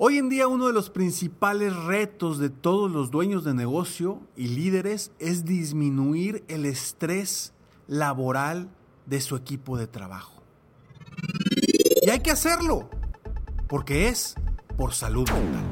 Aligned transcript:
Hoy 0.00 0.16
en 0.18 0.28
día 0.28 0.46
uno 0.46 0.68
de 0.68 0.72
los 0.72 0.90
principales 0.90 1.74
retos 1.74 2.38
de 2.38 2.50
todos 2.50 2.88
los 2.88 3.10
dueños 3.10 3.42
de 3.42 3.52
negocio 3.52 4.20
y 4.36 4.46
líderes 4.46 5.10
es 5.18 5.44
disminuir 5.44 6.44
el 6.46 6.66
estrés 6.66 7.52
laboral 7.88 8.68
de 9.06 9.20
su 9.20 9.34
equipo 9.34 9.76
de 9.76 9.88
trabajo. 9.88 10.40
Y 12.00 12.10
hay 12.10 12.20
que 12.20 12.30
hacerlo, 12.30 12.88
porque 13.68 14.06
es 14.06 14.36
por 14.76 14.94
salud 14.94 15.28
mental. 15.30 15.64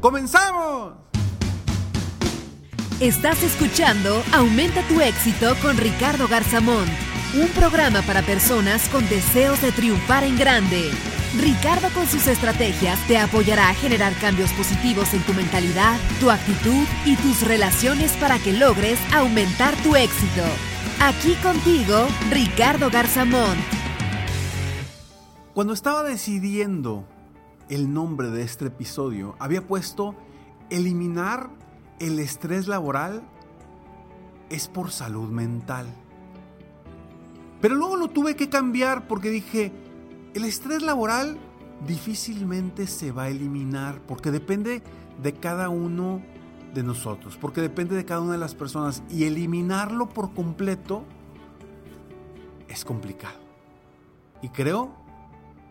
¡Comenzamos! 0.00 0.92
Estás 3.00 3.42
escuchando 3.42 4.22
Aumenta 4.32 4.86
tu 4.86 5.00
éxito 5.00 5.56
con 5.60 5.76
Ricardo 5.76 6.28
Garzamón, 6.28 6.86
un 7.34 7.48
programa 7.48 8.02
para 8.02 8.22
personas 8.22 8.88
con 8.90 9.08
deseos 9.08 9.60
de 9.60 9.72
triunfar 9.72 10.22
en 10.22 10.38
grande. 10.38 10.92
Ricardo 11.38 11.88
con 11.94 12.06
sus 12.06 12.26
estrategias 12.26 12.98
te 13.06 13.16
apoyará 13.16 13.70
a 13.70 13.74
generar 13.74 14.12
cambios 14.20 14.52
positivos 14.52 15.14
en 15.14 15.22
tu 15.22 15.32
mentalidad, 15.32 15.98
tu 16.20 16.30
actitud 16.30 16.84
y 17.06 17.16
tus 17.16 17.46
relaciones 17.46 18.12
para 18.18 18.38
que 18.38 18.52
logres 18.52 18.98
aumentar 19.14 19.74
tu 19.82 19.96
éxito. 19.96 20.42
Aquí 21.00 21.34
contigo, 21.42 22.06
Ricardo 22.30 22.90
Garzamón. 22.90 23.56
Cuando 25.54 25.72
estaba 25.72 26.02
decidiendo 26.02 27.08
el 27.70 27.92
nombre 27.94 28.30
de 28.30 28.42
este 28.42 28.66
episodio, 28.66 29.34
había 29.38 29.66
puesto 29.66 30.14
eliminar 30.68 31.48
el 31.98 32.18
estrés 32.18 32.68
laboral 32.68 33.22
es 34.50 34.68
por 34.68 34.90
salud 34.90 35.30
mental. 35.30 35.86
Pero 37.62 37.74
luego 37.74 37.96
lo 37.96 38.08
tuve 38.08 38.36
que 38.36 38.50
cambiar 38.50 39.08
porque 39.08 39.30
dije, 39.30 39.72
el 40.34 40.44
estrés 40.44 40.82
laboral 40.82 41.38
difícilmente 41.86 42.86
se 42.86 43.12
va 43.12 43.24
a 43.24 43.28
eliminar 43.28 44.00
porque 44.06 44.30
depende 44.30 44.82
de 45.22 45.32
cada 45.34 45.68
uno 45.68 46.22
de 46.74 46.82
nosotros, 46.82 47.36
porque 47.36 47.60
depende 47.60 47.94
de 47.94 48.04
cada 48.04 48.20
una 48.20 48.32
de 48.32 48.38
las 48.38 48.54
personas 48.54 49.02
y 49.10 49.24
eliminarlo 49.24 50.08
por 50.08 50.32
completo 50.32 51.04
es 52.68 52.84
complicado. 52.84 53.38
Y 54.40 54.48
creo 54.48 54.90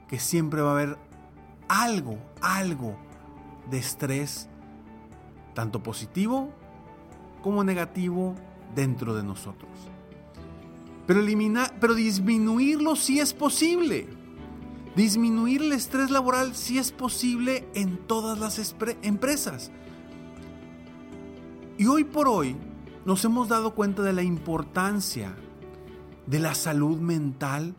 que 0.07 0.19
siempre 0.19 0.61
va 0.61 0.69
a 0.69 0.73
haber 0.73 0.97
algo, 1.67 2.17
algo 2.41 2.95
de 3.69 3.79
estrés, 3.79 4.47
tanto 5.53 5.81
positivo 5.81 6.53
como 7.41 7.63
negativo 7.63 8.35
dentro 8.75 9.15
de 9.15 9.23
nosotros. 9.23 9.71
Pero 11.07 11.19
eliminar, 11.19 11.73
pero 11.79 11.95
disminuirlo 11.95 12.95
sí 12.95 13.19
es 13.19 13.33
posible. 13.33 14.20
Disminuir 14.95 15.61
el 15.61 15.71
estrés 15.71 16.11
laboral 16.11 16.53
sí 16.53 16.77
es 16.77 16.91
posible 16.91 17.67
en 17.75 17.97
todas 17.97 18.39
las 18.39 18.75
empresas. 19.01 19.71
Y 21.77 21.87
hoy 21.87 22.03
por 22.03 22.27
hoy 22.27 22.57
nos 23.05 23.23
hemos 23.23 23.47
dado 23.47 23.73
cuenta 23.73 24.03
de 24.03 24.13
la 24.13 24.21
importancia 24.21 25.33
de 26.27 26.39
la 26.39 26.55
salud 26.55 26.99
mental 26.99 27.73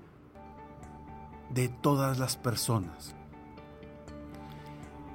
de 1.51 1.69
todas 1.69 2.19
las 2.19 2.37
personas. 2.37 3.15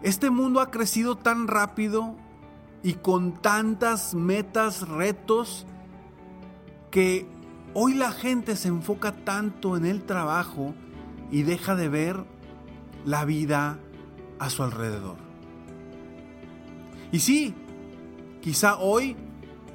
Este 0.04 0.30
mundo 0.30 0.62
ha 0.62 0.70
crecido 0.70 1.18
tan 1.18 1.48
rápido 1.48 2.16
y 2.84 2.94
con 2.94 3.34
tantas 3.34 4.14
metas, 4.14 4.88
retos, 4.88 5.66
que 6.92 7.28
hoy 7.74 7.96
la 7.96 8.12
gente 8.12 8.56
se 8.56 8.68
enfoca 8.68 9.12
tanto 9.12 9.76
en 9.76 9.86
el 9.86 10.04
trabajo 10.04 10.76
y 11.32 11.44
deja 11.44 11.76
de 11.76 11.90
ver 11.90 12.26
la 13.06 13.26
vida 13.26 13.80
a 14.40 14.50
su 14.50 14.64
alrededor. 14.64 15.18
Y 17.12 17.20
sí, 17.20 17.54
quizá 18.42 18.78
hoy 18.78 19.16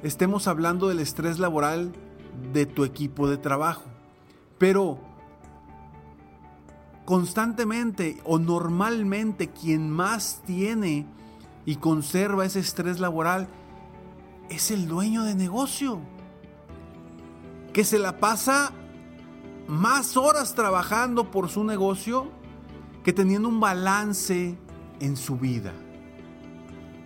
estemos 0.03 0.47
hablando 0.47 0.87
del 0.87 0.99
estrés 0.99 1.39
laboral 1.39 1.93
de 2.51 2.65
tu 2.65 2.83
equipo 2.83 3.27
de 3.27 3.37
trabajo, 3.37 3.83
pero 4.57 4.99
constantemente 7.05 8.19
o 8.23 8.39
normalmente 8.39 9.49
quien 9.49 9.89
más 9.89 10.41
tiene 10.45 11.05
y 11.65 11.77
conserva 11.77 12.45
ese 12.45 12.59
estrés 12.59 12.99
laboral 12.99 13.47
es 14.49 14.71
el 14.71 14.87
dueño 14.87 15.23
de 15.23 15.35
negocio, 15.35 15.99
que 17.71 17.83
se 17.83 17.97
la 17.97 18.19
pasa 18.19 18.71
más 19.67 20.17
horas 20.17 20.55
trabajando 20.55 21.31
por 21.31 21.49
su 21.49 21.63
negocio 21.63 22.27
que 23.03 23.13
teniendo 23.13 23.47
un 23.47 23.59
balance 23.59 24.57
en 24.99 25.17
su 25.17 25.37
vida. 25.37 25.73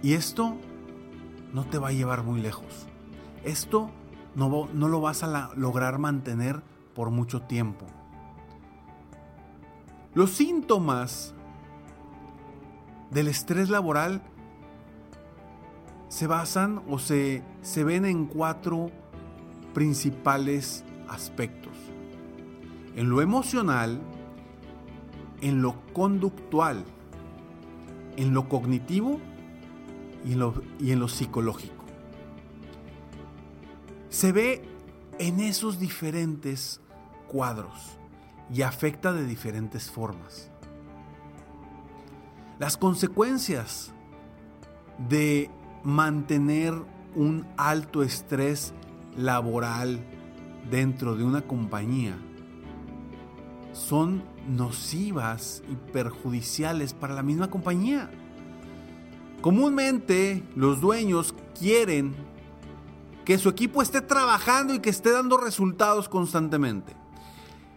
Y 0.01 0.13
esto 0.13 0.57
no 1.53 1.65
te 1.65 1.77
va 1.77 1.89
a 1.89 1.91
llevar 1.91 2.23
muy 2.23 2.41
lejos. 2.41 2.87
Esto 3.43 3.89
no, 4.35 4.67
no 4.73 4.87
lo 4.87 5.01
vas 5.01 5.23
a 5.23 5.51
lograr 5.55 5.97
mantener 5.99 6.61
por 6.93 7.09
mucho 7.09 7.41
tiempo. 7.41 7.85
Los 10.13 10.31
síntomas 10.31 11.33
del 13.11 13.27
estrés 13.27 13.69
laboral 13.69 14.21
se 16.09 16.27
basan 16.27 16.81
o 16.89 16.99
se, 16.99 17.43
se 17.61 17.83
ven 17.83 18.05
en 18.05 18.25
cuatro 18.25 18.91
principales 19.73 20.83
aspectos 21.07 21.76
en 22.97 23.11
lo 23.11 23.21
emocional, 23.21 24.01
en 25.41 25.61
lo 25.61 25.75
conductual, 25.93 26.83
en 28.15 28.33
lo 28.33 28.49
cognitivo 28.49 29.19
y 30.25 30.33
en 30.33 30.39
lo, 30.39 30.55
y 30.79 30.91
en 30.91 30.99
lo 30.99 31.07
psicológico. 31.07 31.85
Se 34.09 34.31
ve 34.31 34.63
en 35.19 35.39
esos 35.39 35.79
diferentes 35.79 36.81
cuadros 37.27 37.99
y 38.51 38.63
afecta 38.63 39.13
de 39.13 39.27
diferentes 39.27 39.91
formas. 39.91 40.49
Las 42.57 42.77
consecuencias 42.77 43.93
de 45.07 45.51
mantener 45.83 46.73
un 47.13 47.45
alto 47.57 48.01
estrés 48.01 48.73
laboral 49.15 49.99
dentro 50.71 51.15
de 51.15 51.23
una 51.23 51.43
compañía 51.43 52.17
son 53.77 54.23
nocivas 54.47 55.61
y 55.69 55.75
perjudiciales 55.91 56.93
para 56.93 57.13
la 57.13 57.23
misma 57.23 57.49
compañía. 57.49 58.09
Comúnmente 59.41 60.43
los 60.55 60.81
dueños 60.81 61.35
quieren 61.57 62.15
que 63.23 63.37
su 63.37 63.49
equipo 63.49 63.81
esté 63.81 64.01
trabajando 64.01 64.73
y 64.73 64.79
que 64.79 64.89
esté 64.89 65.11
dando 65.11 65.37
resultados 65.37 66.09
constantemente. 66.09 66.95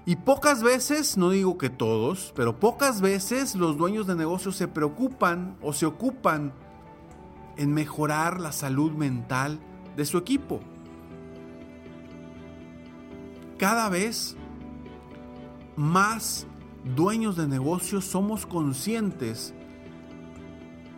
Y 0.07 0.17
pocas 0.17 0.63
veces, 0.63 1.17
no 1.19 1.31
digo 1.31 1.59
que 1.59 1.69
todos, 1.69 2.33
pero 2.35 2.59
pocas 2.59 3.01
veces 3.01 3.55
los 3.55 3.77
dueños 3.77 4.07
de 4.07 4.17
negocios 4.17 4.57
se 4.57 4.69
preocupan 4.69 5.57
o 5.61 5.73
se 5.73 5.87
ocupan 5.87 6.53
en 7.57 7.75
mejorar 7.75 8.41
la 8.41 8.53
salud 8.53 8.93
mental 8.93 9.61
de 9.97 10.07
su 10.07 10.17
equipo. 10.17 10.61
Cada 13.59 13.91
vez 13.91 14.37
más 15.77 16.47
dueños 16.97 17.37
de 17.37 17.47
negocios 17.47 18.05
somos 18.05 18.47
conscientes 18.47 19.55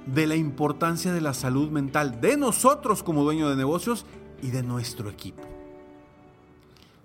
de 0.06 0.26
la 0.26 0.36
importancia 0.36 1.12
de 1.12 1.20
la 1.20 1.34
salud 1.34 1.70
mental 1.70 2.20
de 2.20 2.36
nosotros 2.36 3.02
como 3.02 3.22
dueños 3.22 3.50
de 3.50 3.56
negocios 3.56 4.06
y 4.42 4.50
de 4.50 4.62
nuestro 4.62 5.08
equipo. 5.10 5.42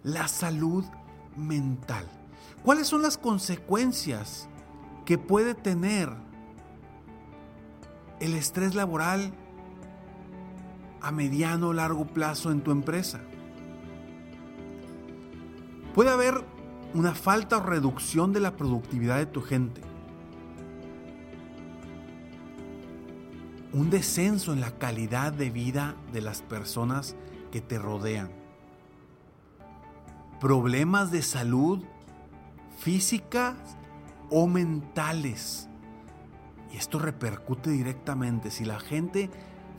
La 0.04 0.28
salud 0.28 0.84
mental. 1.36 2.06
¿Cuáles 2.64 2.88
son 2.88 3.02
las 3.02 3.18
consecuencias 3.18 4.50
que 5.06 5.18
puede 5.18 5.54
tener 5.54 6.12
el 8.20 8.34
estrés 8.34 8.74
laboral 8.74 9.32
a 11.02 11.12
mediano 11.12 11.70
o 11.70 11.74
largo 11.74 12.08
plazo 12.08 12.52
en 12.52 12.62
tu 12.62 12.72
empresa? 12.72 13.22
Puede 15.94 16.10
haber 16.10 16.44
una 16.98 17.14
falta 17.14 17.58
o 17.58 17.62
reducción 17.62 18.34
de 18.34 18.40
la 18.40 18.58
productividad 18.58 19.18
de 19.18 19.28
tu 19.28 19.44
gente. 19.44 19.82
Un 23.72 23.92
descenso 23.92 24.52
en 24.52 24.62
la 24.62 24.72
calidad 24.72 25.32
de 25.32 25.52
vida 25.52 25.96
de 26.12 26.22
las 26.22 26.42
personas 26.42 27.16
que 27.52 27.62
te 27.62 27.78
rodean. 27.78 28.32
Problemas 30.40 31.12
de 31.12 31.22
salud 31.22 31.84
física 32.80 33.56
o 34.32 34.48
mentales. 34.48 35.70
Y 36.74 36.78
esto 36.78 36.98
repercute 36.98 37.70
directamente. 37.70 38.50
Si 38.50 38.66
la 38.66 38.80
gente 38.80 39.30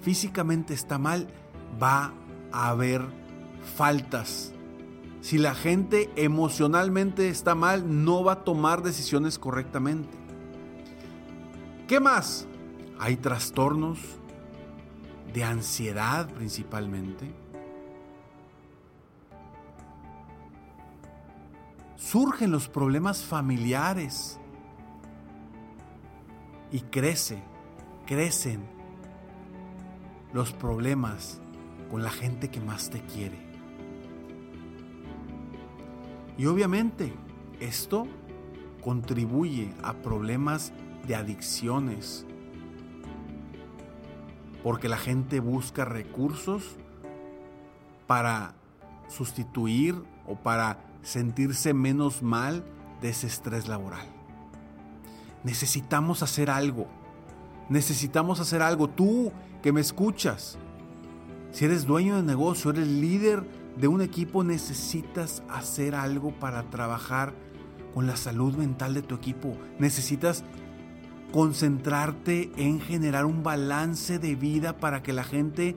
físicamente 0.03 0.73
está 0.73 0.99
mal, 0.99 1.27
va 1.83 2.15
a 2.53 2.69
haber 2.69 3.03
faltas 3.77 4.53
si 5.21 5.39
la 5.39 5.55
gente 5.55 6.11
emocionalmente 6.17 7.29
está 7.29 7.55
mal, 7.55 8.05
no 8.05 8.23
va 8.23 8.33
a 8.33 8.45
tomar 8.45 8.83
decisiones 8.83 9.39
correctamente. 9.39 10.17
¿Qué 11.89 12.01
más? 12.01 12.47
Hay 12.99 13.17
trastornos 13.17 13.99
de 15.33 15.45
ansiedad 15.45 16.29
principalmente. 16.29 17.35
Surgen 21.97 22.51
los 22.51 22.69
problemas 22.69 23.23
familiares 23.23 24.39
y 26.71 26.81
crece, 26.81 27.43
crecen 28.07 28.63
los 30.33 30.53
problemas 30.53 31.41
con 31.91 32.03
la 32.03 32.11
gente 32.11 32.51
que 32.51 32.61
más 32.61 32.91
te 32.91 33.01
quiere. 33.01 33.48
Y 36.39 36.47
obviamente 36.47 37.13
esto 37.61 38.07
contribuye 38.83 39.75
a 39.83 39.95
problemas 39.95 40.73
de 41.07 41.17
adicciones, 41.17 42.25
porque 44.63 44.89
la 44.89 44.97
gente 44.97 45.41
busca 45.41 45.85
recursos 45.85 46.77
para 48.07 48.55
sustituir 49.09 49.97
o 50.27 50.37
para 50.37 50.79
sentirse 51.03 51.75
menos 51.75 52.23
mal 52.23 52.65
de 53.01 53.11
ese 53.11 53.27
estrés 53.27 53.67
laboral. 53.67 54.07
Necesitamos 55.43 56.23
hacer 56.23 56.51
algo. 56.51 56.87
Necesitamos 57.69 58.41
hacer 58.41 58.63
algo. 58.63 58.89
Tú 58.89 59.33
que 59.63 59.73
me 59.73 59.81
escuchas, 59.81 60.59
si 61.51 61.65
eres 61.65 61.85
dueño 61.85 62.17
de 62.17 62.23
negocio, 62.23 62.71
eres 62.71 62.87
líder 62.87 63.45
de 63.79 63.87
un 63.87 64.03
equipo 64.03 64.43
necesitas 64.43 65.43
hacer 65.49 65.95
algo 65.95 66.33
para 66.33 66.65
trabajar 66.65 67.33
con 67.95 68.07
la 68.07 68.17
salud 68.17 68.55
mental 68.55 68.95
de 68.95 69.03
tu 69.03 69.15
equipo. 69.15 69.57
Necesitas 69.79 70.45
concentrarte 71.33 72.51
en 72.57 72.81
generar 72.81 73.25
un 73.25 73.43
balance 73.43 74.19
de 74.19 74.35
vida 74.35 74.79
para 74.79 75.03
que 75.03 75.13
la 75.13 75.23
gente 75.23 75.77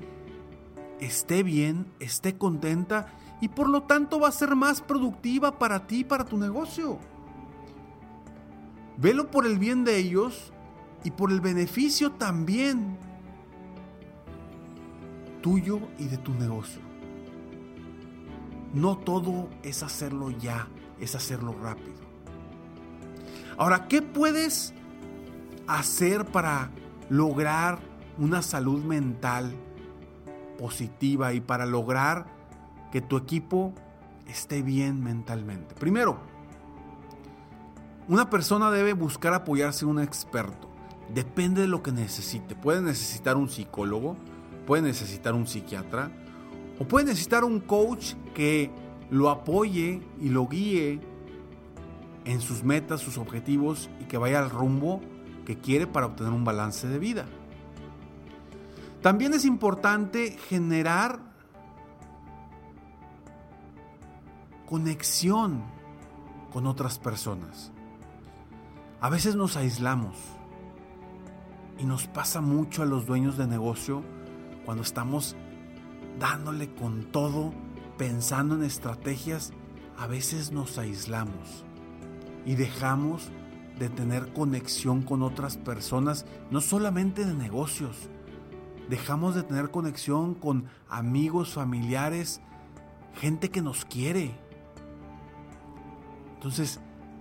esté 1.00 1.44
bien, 1.44 1.86
esté 2.00 2.38
contenta 2.38 3.14
y 3.40 3.50
por 3.50 3.70
lo 3.70 3.84
tanto 3.84 4.20
va 4.20 4.30
a 4.30 4.32
ser 4.32 4.56
más 4.56 4.82
productiva 4.82 5.60
para 5.60 5.86
ti, 5.86 6.04
para 6.04 6.26
tu 6.26 6.38
negocio. 6.38 7.00
Velo 8.98 9.30
por 9.30 9.46
el 9.46 9.60
bien 9.60 9.84
de 9.84 9.98
ellos 9.98 10.54
y 11.04 11.12
por 11.12 11.32
el 11.32 11.42
beneficio 11.42 12.12
también 12.14 12.98
tuyo 15.42 15.80
y 15.98 16.06
de 16.06 16.18
tu 16.18 16.34
negocio. 16.34 16.91
No 18.74 18.98
todo 18.98 19.50
es 19.64 19.84
hacerlo 19.84 20.32
ya, 20.32 20.68
es 21.00 21.16
hacerlo 21.16 21.56
rápido. 21.62 22.00
Ahora, 23.58 23.88
¿qué 23.88 24.02
puedes 24.02 24.74
hacer 25.68 26.26
para 26.26 26.72
lograr 27.10 27.80
una 28.18 28.42
salud 28.42 28.84
mental 28.84 29.54
positiva 30.58 31.34
y 31.34 31.42
para 31.42 31.66
lograr 31.66 32.26
que 32.92 33.02
tu 33.02 33.18
equipo 33.18 33.74
esté 34.28 34.62
bien 34.62 35.04
mentalmente? 35.04 35.76
Primero, 35.76 36.20
una 38.08 38.30
persona 38.30 38.72
debe 38.72 38.94
buscar 38.94 39.34
apoyarse 39.34 39.86
en 39.86 39.92
un 39.92 40.00
experto. 40.00 40.70
Depende 41.14 41.62
de 41.62 41.68
lo 41.68 41.84
que 41.84 41.92
necesite. 41.92 42.56
Puede 42.56 42.82
necesitar 42.82 43.36
un 43.38 43.50
psicólogo, 43.50 44.16
puede 44.66 44.82
necesitar 44.82 45.34
un 45.34 45.46
psiquiatra, 45.46 46.12
o 46.82 46.88
puede 46.88 47.06
necesitar 47.06 47.44
un 47.44 47.60
coach 47.60 48.16
que 48.34 48.72
lo 49.12 49.30
apoye 49.30 50.02
y 50.20 50.30
lo 50.30 50.48
guíe 50.48 51.00
en 52.26 52.42
sus 52.42 52.64
metas, 52.64 53.02
sus 53.02 53.20
objetivos 53.20 53.88
y 54.00 54.06
que 54.06 54.18
vaya 54.18 54.40
al 54.40 54.50
rumbo 54.50 55.00
que 55.46 55.60
quiere 55.60 55.86
para 55.86 56.08
obtener 56.08 56.34
un 56.34 56.44
balance 56.44 56.88
de 56.88 56.98
vida. 56.98 57.28
También 59.04 59.36
es 59.36 59.46
importante 59.46 60.32
generar 60.50 61.20
conexión 64.66 65.62
con 66.52 66.66
otras 66.66 66.98
personas. 66.98 67.72
A 69.02 69.10
veces 69.12 69.36
nos 69.36 69.56
aislamos 69.56 70.18
y 71.78 71.86
nos 71.86 72.08
pasa 72.08 72.42
mucho 72.42 72.82
a 72.82 72.88
los 72.88 73.06
dueños 73.06 73.38
de 73.38 73.46
negocio 73.46 74.02
cuando 74.66 74.82
estamos 74.82 75.36
dándole 76.22 76.72
con 76.76 77.06
todo, 77.06 77.52
pensando 77.98 78.54
en 78.54 78.64
estrategias, 78.64 79.52
a 79.98 80.06
veces 80.06 80.52
nos 80.52 80.78
aislamos 80.78 81.66
y 82.46 82.54
dejamos 82.54 83.32
de 83.80 83.90
tener 83.90 84.32
conexión 84.32 85.02
con 85.02 85.24
otras 85.24 85.58
personas, 85.58 86.28
no 86.52 86.62
solamente 86.62 87.26
de 87.26 87.34
negocios, 87.34 88.08
dejamos 88.88 89.34
de 89.34 89.42
tener 89.42 89.72
conexión 89.72 90.36
con 90.36 90.66
amigos, 90.88 91.54
familiares, 91.54 92.40
gente 93.16 93.50
que 93.50 93.64
nos 93.64 93.84
quiere. 93.84 94.36
Entonces, 96.36 96.80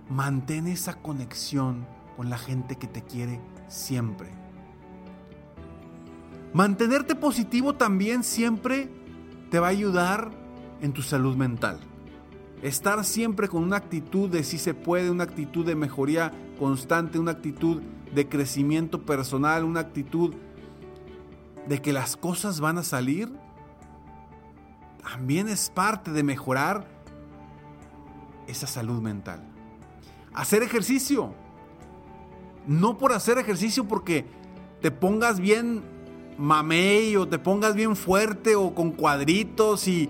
mantén 0.09 0.67
esa 0.67 0.93
conexión 1.01 1.87
con 2.15 2.29
la 2.29 2.37
gente 2.37 2.75
que 2.75 2.87
te 2.87 3.01
quiere 3.01 3.41
siempre. 3.67 4.29
Mantenerte 6.53 7.15
positivo 7.15 7.75
también 7.75 8.23
siempre 8.23 9.00
te 9.51 9.59
va 9.59 9.67
a 9.67 9.71
ayudar 9.71 10.31
en 10.81 10.93
tu 10.93 11.01
salud 11.01 11.35
mental. 11.35 11.77
Estar 12.63 13.03
siempre 13.03 13.49
con 13.49 13.63
una 13.63 13.75
actitud 13.75 14.29
de 14.29 14.43
si 14.45 14.57
se 14.57 14.73
puede, 14.73 15.11
una 15.11 15.25
actitud 15.25 15.65
de 15.65 15.75
mejoría 15.75 16.31
constante, 16.57 17.19
una 17.19 17.31
actitud 17.31 17.81
de 18.15 18.29
crecimiento 18.29 19.05
personal, 19.05 19.65
una 19.65 19.81
actitud 19.81 20.33
de 21.67 21.81
que 21.81 21.91
las 21.91 22.15
cosas 22.15 22.61
van 22.61 22.77
a 22.77 22.83
salir, 22.83 23.29
también 25.03 25.49
es 25.49 25.69
parte 25.69 26.11
de 26.11 26.23
mejorar 26.23 26.87
esa 28.47 28.67
salud 28.67 29.01
mental. 29.01 29.43
Hacer 30.33 30.63
ejercicio. 30.63 31.33
No 32.67 32.97
por 32.97 33.11
hacer 33.11 33.37
ejercicio 33.37 33.85
porque 33.85 34.25
te 34.81 34.91
pongas 34.91 35.41
bien 35.41 35.83
mamey 36.37 37.15
o 37.15 37.27
te 37.27 37.39
pongas 37.39 37.75
bien 37.75 37.95
fuerte 37.95 38.55
o 38.55 38.73
con 38.73 38.91
cuadritos 38.91 39.87
y 39.87 40.09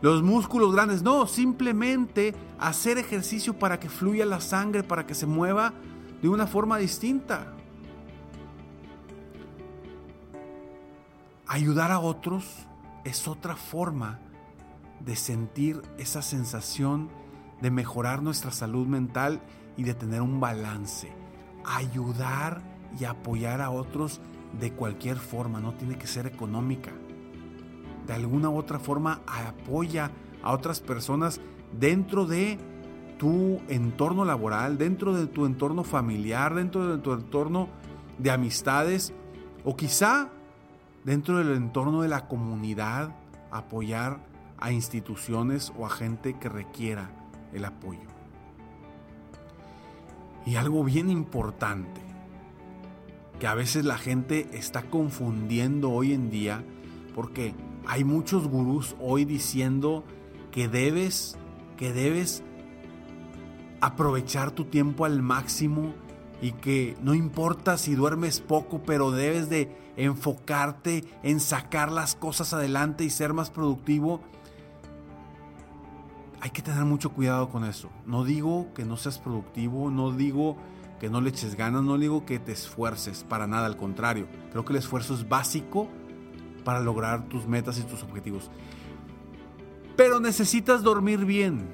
los 0.00 0.22
músculos 0.22 0.72
grandes. 0.72 1.02
No, 1.02 1.26
simplemente 1.26 2.34
hacer 2.58 2.98
ejercicio 2.98 3.58
para 3.58 3.80
que 3.80 3.88
fluya 3.88 4.26
la 4.26 4.40
sangre, 4.40 4.82
para 4.82 5.06
que 5.06 5.14
se 5.14 5.26
mueva 5.26 5.74
de 6.22 6.28
una 6.28 6.46
forma 6.46 6.78
distinta. 6.78 7.54
Ayudar 11.46 11.90
a 11.90 11.98
otros 11.98 12.44
es 13.04 13.26
otra 13.26 13.56
forma 13.56 14.18
de 15.00 15.16
sentir 15.16 15.80
esa 15.96 16.22
sensación 16.22 17.08
de 17.60 17.70
mejorar 17.70 18.22
nuestra 18.22 18.50
salud 18.50 18.86
mental 18.86 19.40
y 19.76 19.84
de 19.84 19.94
tener 19.94 20.20
un 20.20 20.40
balance. 20.40 21.10
Ayudar 21.64 22.62
y 22.98 23.04
apoyar 23.04 23.60
a 23.60 23.70
otros 23.70 24.20
de 24.58 24.72
cualquier 24.72 25.16
forma, 25.16 25.60
no 25.60 25.74
tiene 25.74 25.98
que 25.98 26.06
ser 26.06 26.26
económica. 26.26 26.92
De 28.06 28.14
alguna 28.14 28.48
u 28.48 28.56
otra 28.56 28.78
forma 28.78 29.20
apoya 29.26 30.10
a 30.42 30.52
otras 30.52 30.80
personas 30.80 31.40
dentro 31.78 32.26
de 32.26 32.58
tu 33.18 33.60
entorno 33.68 34.24
laboral, 34.24 34.78
dentro 34.78 35.12
de 35.14 35.26
tu 35.26 35.44
entorno 35.44 35.84
familiar, 35.84 36.54
dentro 36.54 36.96
de 36.96 37.02
tu 37.02 37.12
entorno 37.12 37.68
de 38.18 38.30
amistades 38.30 39.12
o 39.64 39.76
quizá 39.76 40.30
dentro 41.04 41.38
del 41.38 41.56
entorno 41.56 42.02
de 42.02 42.08
la 42.08 42.28
comunidad 42.28 43.14
apoyar 43.50 44.20
a 44.58 44.72
instituciones 44.72 45.72
o 45.76 45.86
a 45.86 45.90
gente 45.90 46.34
que 46.38 46.48
requiera 46.48 47.10
el 47.52 47.64
apoyo. 47.64 48.08
Y 50.44 50.56
algo 50.56 50.84
bien 50.84 51.10
importante, 51.10 52.00
que 53.38 53.46
a 53.46 53.54
veces 53.54 53.84
la 53.84 53.98
gente 53.98 54.48
está 54.52 54.82
confundiendo 54.82 55.90
hoy 55.90 56.12
en 56.12 56.30
día, 56.30 56.64
porque 57.14 57.54
hay 57.86 58.04
muchos 58.04 58.48
gurús 58.48 58.96
hoy 59.00 59.24
diciendo 59.24 60.04
que 60.50 60.68
debes, 60.68 61.36
que 61.76 61.92
debes 61.92 62.42
aprovechar 63.80 64.50
tu 64.50 64.64
tiempo 64.64 65.04
al 65.04 65.22
máximo 65.22 65.94
y 66.40 66.52
que 66.52 66.96
no 67.00 67.14
importa 67.14 67.78
si 67.78 67.94
duermes 67.94 68.40
poco, 68.40 68.82
pero 68.82 69.10
debes 69.10 69.48
de 69.48 69.76
enfocarte 69.96 71.04
en 71.22 71.40
sacar 71.40 71.90
las 71.90 72.14
cosas 72.14 72.52
adelante 72.52 73.04
y 73.04 73.10
ser 73.10 73.32
más 73.32 73.50
productivo. 73.50 74.20
Hay 76.40 76.50
que 76.50 76.62
tener 76.62 76.84
mucho 76.84 77.10
cuidado 77.10 77.48
con 77.48 77.64
eso. 77.64 77.88
No 78.06 78.24
digo 78.24 78.72
que 78.74 78.84
no 78.84 78.96
seas 78.96 79.18
productivo, 79.18 79.90
no 79.90 80.12
digo 80.12 80.56
que 81.00 81.08
no 81.08 81.20
le 81.20 81.30
eches 81.30 81.54
ganas, 81.54 81.82
no 81.82 81.96
digo 81.98 82.24
que 82.24 82.38
te 82.38 82.52
esfuerces, 82.52 83.24
para 83.24 83.46
nada, 83.46 83.66
al 83.66 83.76
contrario. 83.76 84.26
Creo 84.50 84.64
que 84.64 84.72
el 84.72 84.78
esfuerzo 84.78 85.14
es 85.14 85.28
básico 85.28 85.88
para 86.64 86.80
lograr 86.80 87.28
tus 87.28 87.46
metas 87.46 87.78
y 87.78 87.82
tus 87.82 88.02
objetivos. 88.02 88.50
Pero 89.96 90.20
necesitas 90.20 90.82
dormir 90.82 91.24
bien. 91.24 91.68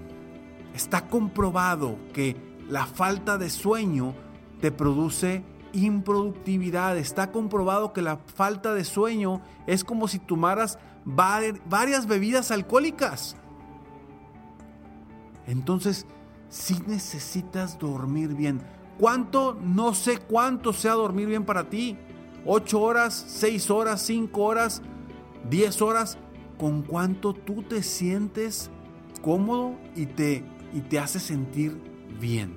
Está 0.74 1.08
comprobado 1.08 1.98
que 2.12 2.36
la 2.68 2.86
falta 2.86 3.38
de 3.38 3.50
sueño 3.50 4.14
te 4.60 4.70
produce 4.72 5.44
improductividad. 5.72 6.96
Está 6.96 7.32
comprobado 7.32 7.92
que 7.92 8.02
la 8.02 8.16
falta 8.16 8.74
de 8.74 8.84
sueño 8.84 9.42
es 9.66 9.84
como 9.84 10.08
si 10.08 10.18
tomaras 10.18 10.78
varias 11.04 12.06
bebidas 12.06 12.50
alcohólicas. 12.50 13.36
Entonces, 15.46 16.06
si 16.48 16.78
necesitas 16.86 17.78
dormir 17.78 18.34
bien. 18.34 18.62
¿Cuánto? 18.98 19.54
No 19.60 19.94
sé 19.94 20.18
cuánto 20.18 20.72
sea 20.72 20.92
dormir 20.92 21.28
bien 21.28 21.44
para 21.44 21.68
ti. 21.68 21.98
¿Ocho 22.46 22.80
horas? 22.80 23.14
¿Seis 23.14 23.70
horas? 23.70 24.02
¿Cinco 24.02 24.42
horas? 24.42 24.82
¿Diez 25.48 25.82
horas? 25.82 26.18
¿Con 26.58 26.82
cuánto 26.82 27.34
tú 27.34 27.62
te 27.62 27.82
sientes 27.82 28.70
cómodo 29.22 29.74
y 29.96 30.06
te, 30.06 30.44
y 30.72 30.80
te 30.80 30.98
hace 30.98 31.18
sentir 31.18 31.80
bien? 32.20 32.56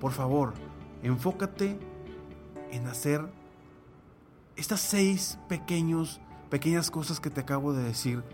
Por 0.00 0.12
favor, 0.12 0.54
enfócate 1.02 1.78
en 2.72 2.86
hacer 2.86 3.30
estas 4.56 4.80
seis 4.80 5.38
pequeños, 5.48 6.20
pequeñas 6.48 6.90
cosas 6.90 7.20
que 7.20 7.30
te 7.30 7.40
acabo 7.40 7.72
de 7.72 7.82
decir, 7.82 8.24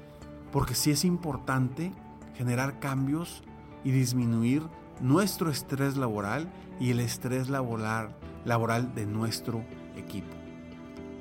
porque 0.53 0.75
sí 0.75 0.91
es 0.91 1.05
importante 1.05 1.93
generar 2.35 2.79
cambios 2.79 3.43
y 3.85 3.91
disminuir 3.91 4.63
nuestro 5.01 5.51
estrés 5.51 5.97
laboral 5.97 6.51
y 6.81 6.91
el 6.91 7.01
estrés 7.01 7.49
laboral, 7.49 8.11
laboral 8.45 8.95
de 8.95 9.07
nuestro 9.07 9.65
equipo. 9.97 10.35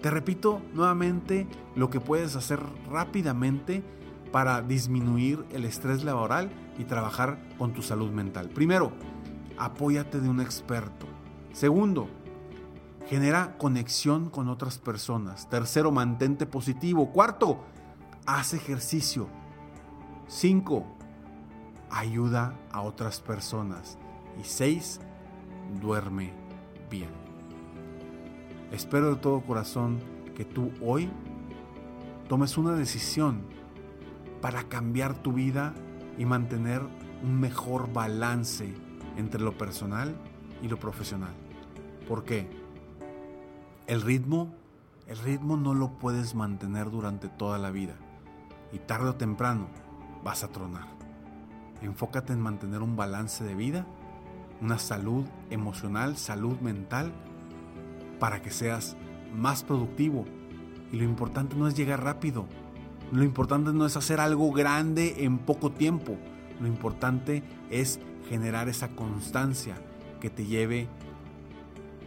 Te 0.01 0.11
repito 0.11 0.61
nuevamente 0.73 1.47
lo 1.75 1.89
que 1.89 1.99
puedes 1.99 2.35
hacer 2.35 2.59
rápidamente 2.89 3.83
para 4.31 4.61
disminuir 4.61 5.45
el 5.51 5.65
estrés 5.65 6.03
laboral 6.03 6.51
y 6.77 6.83
trabajar 6.83 7.39
con 7.57 7.73
tu 7.73 7.81
salud 7.81 8.11
mental. 8.11 8.49
Primero, 8.49 8.91
apóyate 9.57 10.19
de 10.19 10.29
un 10.29 10.41
experto. 10.41 11.07
Segundo, 11.53 12.07
genera 13.07 13.57
conexión 13.57 14.29
con 14.29 14.49
otras 14.49 14.77
personas. 14.77 15.49
Tercero, 15.49 15.91
mantente 15.91 16.45
positivo. 16.45 17.11
Cuarto, 17.11 17.63
haz 18.25 18.53
ejercicio. 18.53 19.27
Cinco, 20.27 20.94
ayuda 21.89 22.57
a 22.71 22.81
otras 22.81 23.19
personas. 23.19 23.97
Y 24.39 24.43
seis, 24.43 24.99
duerme 25.81 26.33
bien. 26.89 27.09
Espero 28.71 29.15
de 29.15 29.21
todo 29.21 29.41
corazón 29.41 29.99
que 30.35 30.45
tú 30.45 30.71
hoy 30.81 31.09
tomes 32.27 32.57
una 32.57 32.73
decisión 32.73 33.41
para 34.41 34.63
cambiar 34.63 35.15
tu 35.15 35.33
vida 35.33 35.73
y 36.17 36.25
mantener 36.25 36.81
un 37.23 37.39
mejor 37.39 37.91
balance 37.91 38.73
entre 39.17 39.41
lo 39.41 39.57
personal 39.57 40.15
y 40.61 40.67
lo 40.67 40.77
profesional. 40.77 41.33
¿Por 42.07 42.23
qué? 42.23 42.49
El 43.87 44.01
ritmo, 44.01 44.53
el 45.07 45.17
ritmo 45.19 45.57
no 45.57 45.73
lo 45.73 45.97
puedes 45.97 46.35
mantener 46.35 46.89
durante 46.89 47.29
toda 47.29 47.57
la 47.57 47.71
vida 47.71 47.95
y 48.71 48.79
tarde 48.79 49.09
o 49.09 49.15
temprano 49.15 49.67
vas 50.23 50.43
a 50.43 50.49
tronar. 50.49 50.87
Enfócate 51.85 52.33
en 52.33 52.41
mantener 52.41 52.81
un 52.81 52.95
balance 52.95 53.43
de 53.43 53.55
vida, 53.55 53.85
una 54.61 54.79
salud 54.79 55.25
emocional, 55.49 56.17
salud 56.17 56.59
mental, 56.59 57.13
para 58.19 58.41
que 58.41 58.51
seas 58.51 58.95
más 59.35 59.63
productivo. 59.63 60.25
Y 60.91 60.97
lo 60.97 61.03
importante 61.03 61.55
no 61.55 61.67
es 61.67 61.75
llegar 61.75 62.03
rápido, 62.03 62.45
lo 63.11 63.23
importante 63.23 63.71
no 63.71 63.85
es 63.85 63.95
hacer 63.97 64.19
algo 64.19 64.51
grande 64.51 65.25
en 65.25 65.37
poco 65.37 65.71
tiempo, 65.71 66.17
lo 66.59 66.67
importante 66.67 67.43
es 67.69 67.99
generar 68.29 68.69
esa 68.69 68.89
constancia 68.89 69.75
que 70.19 70.29
te 70.29 70.45
lleve 70.45 70.87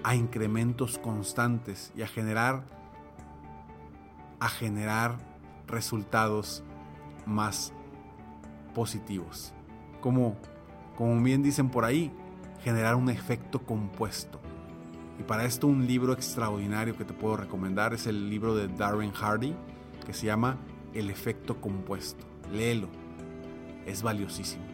a 0.03 0.15
incrementos 0.15 0.99
constantes 0.99 1.93
y 1.97 2.03
a 2.03 2.07
generar 2.07 2.65
a 4.41 4.49
generar 4.49 5.19
resultados 5.67 6.63
más 7.27 7.73
positivos. 8.75 9.53
Como 10.01 10.37
como 10.99 11.23
bien 11.23 11.45
dicen 11.45 11.69
por 11.69 11.85
ahí, 11.85 12.11
generar 12.65 12.97
un 12.97 13.09
efecto 13.09 13.61
compuesto. 13.61 14.41
Y 15.21 15.23
para 15.23 15.45
esto 15.45 15.69
un 15.69 15.87
libro 15.87 16.13
extraordinario 16.13 16.97
que 16.97 17.05
te 17.05 17.15
puedo 17.15 17.37
recomendar 17.37 17.95
es 17.95 18.09
el 18.09 18.29
libro 18.29 18.57
de 18.57 18.67
Darren 18.67 19.13
Hardy 19.13 19.55
que 20.05 20.13
se 20.13 20.27
llama 20.27 20.57
El 20.95 21.09
efecto 21.09 21.61
compuesto. 21.61 22.27
Léelo. 22.53 22.89
Es 23.87 24.03
valiosísimo. 24.03 24.65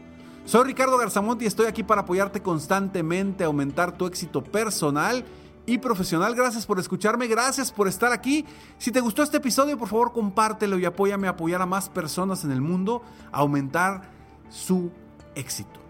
Soy 0.46 0.64
Ricardo 0.64 0.96
Garzamont 0.96 1.42
y 1.42 1.46
estoy 1.46 1.66
aquí 1.66 1.82
para 1.82 2.00
apoyarte 2.00 2.40
constantemente, 2.40 3.44
aumentar 3.44 3.92
tu 3.98 4.06
éxito 4.06 4.42
personal 4.42 5.26
y 5.66 5.76
profesional. 5.76 6.34
Gracias 6.34 6.64
por 6.64 6.78
escucharme, 6.78 7.26
gracias 7.26 7.70
por 7.70 7.86
estar 7.86 8.12
aquí. 8.12 8.46
Si 8.78 8.90
te 8.90 9.00
gustó 9.00 9.22
este 9.22 9.36
episodio, 9.36 9.76
por 9.76 9.88
favor 9.88 10.14
compártelo 10.14 10.78
y 10.78 10.86
apóyame 10.86 11.26
a 11.26 11.32
apoyar 11.32 11.60
a 11.60 11.66
más 11.66 11.90
personas 11.90 12.44
en 12.44 12.50
el 12.50 12.62
mundo 12.62 13.02
a 13.30 13.40
aumentar 13.40 14.10
su 14.48 14.90
éxito. 15.34 15.80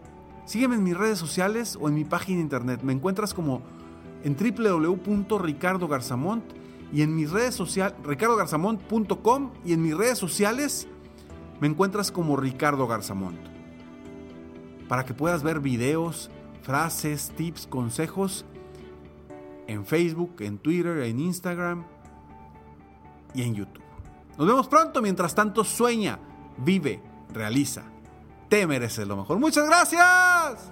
Sígueme 0.45 0.77
en 0.77 0.85
mis 0.85 0.97
redes 0.97 1.19
sociales 1.19 1.77
o 1.81 1.89
en 1.89 1.95
mi 1.95 2.05
página 2.05 2.41
internet. 2.41 2.83
Me 2.83 2.93
encuentras 2.93 3.35
como 3.35 3.63
en 4.23 4.37
www.ricardogarzamont 4.37 6.45
y 6.93 7.03
en 7.03 7.17
mis 7.17 7.31
redes 7.31 7.55
sociales, 7.55 7.97
ricardogarzamont.com 8.05 9.51
y 9.65 9.73
en 9.73 9.83
mis 9.83 9.97
redes 9.97 10.19
sociales 10.19 10.87
me 11.61 11.69
encuentras 11.69 12.11
como 12.11 12.37
Ricardo 12.37 12.87
Garzamont 12.87 13.39
para 14.89 15.05
que 15.05 15.15
puedas 15.15 15.43
ver 15.43 15.61
videos, 15.61 16.31
frases, 16.63 17.33
tips, 17.37 17.67
consejos 17.67 18.45
en 19.67 19.87
Facebook, 19.87 20.37
en 20.41 20.59
Twitter, 20.59 20.99
en 20.99 21.21
Instagram 21.21 21.85
y 23.35 23.43
en 23.43 23.55
YouTube. 23.55 23.83
Nos 24.37 24.47
vemos 24.47 24.69
pronto, 24.69 25.01
mientras 25.01 25.35
tanto 25.35 25.65
sueña, 25.65 26.19
vive, 26.59 27.01
realiza. 27.33 27.85
Te 28.55 28.69
mereces 28.69 29.09
lo 29.09 29.17
mejor. 29.17 29.41
Muchas 29.41 29.67
gracias. 29.67 30.71